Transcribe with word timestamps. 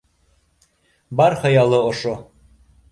Бар 1.21 1.37
хыялы 1.45 1.85
ошо 1.93 2.17